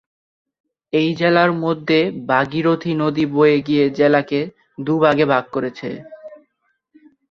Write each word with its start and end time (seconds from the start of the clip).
এই 0.93 1.09
জেলার 1.15 1.51
মধ্য 1.63 1.87
দিয়ে 1.89 2.05
ভাগীরথী 2.27 2.91
নদী 3.01 3.25
বয়ে 3.33 3.57
গিয়ে 3.67 3.85
জেলাকে 3.97 4.39
দুভাগে 4.77 5.25
ভাগ 5.33 5.43
করেছে। 5.55 5.89